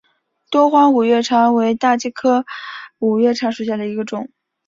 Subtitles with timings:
[0.49, 2.43] 多花五月茶为大戟科
[2.97, 4.27] 五月茶属下的一个种。